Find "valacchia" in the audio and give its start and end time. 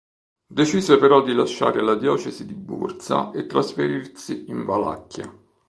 4.65-5.31